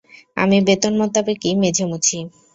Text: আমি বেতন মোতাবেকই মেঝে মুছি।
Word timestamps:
আমি 0.37 0.57
বেতন 0.67 0.93
মোতাবেকই 0.99 1.53
মেঝে 1.61 1.85
মুছি। 1.89 2.17